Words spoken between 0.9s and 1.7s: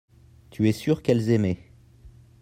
qu'elles aimaient.